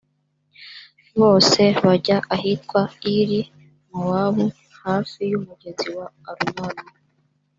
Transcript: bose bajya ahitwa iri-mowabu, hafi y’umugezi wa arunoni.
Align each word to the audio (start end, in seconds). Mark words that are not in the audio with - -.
bose 1.21 1.61
bajya 1.83 2.17
ahitwa 2.35 2.81
iri-mowabu, 3.15 4.45
hafi 4.83 5.19
y’umugezi 5.31 5.87
wa 5.97 6.07
arunoni. 6.29 6.83